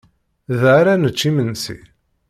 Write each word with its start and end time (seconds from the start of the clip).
Da 0.59 0.69
ara 0.79 0.93
nečč 1.03 1.19
imensi. 1.29 1.77